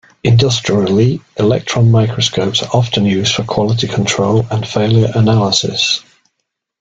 [0.23, 6.01] Industrially, electron microscopes are often used for quality control and failure analysis.